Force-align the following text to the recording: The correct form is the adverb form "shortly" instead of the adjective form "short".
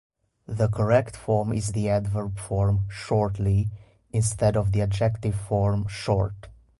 The 0.47 0.67
correct 0.67 1.15
form 1.15 1.53
is 1.53 1.73
the 1.73 1.87
adverb 1.87 2.39
form 2.39 2.85
"shortly" 2.89 3.69
instead 4.11 4.57
of 4.57 4.71
the 4.71 4.81
adjective 4.81 5.35
form 5.35 5.85
"short". 5.87 6.47